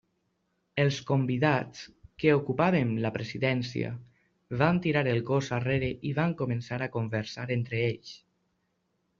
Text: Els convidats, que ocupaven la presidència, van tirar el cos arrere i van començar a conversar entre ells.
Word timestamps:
Els 0.83 0.95
convidats, 1.09 1.83
que 2.23 2.31
ocupaven 2.37 2.95
la 3.05 3.11
presidència, 3.19 3.91
van 4.63 4.81
tirar 4.87 5.05
el 5.15 5.23
cos 5.31 5.53
arrere 5.61 5.93
i 6.13 6.15
van 6.23 6.37
començar 6.43 6.81
a 6.87 6.91
conversar 6.99 7.49
entre 7.59 7.85
ells. 7.91 8.17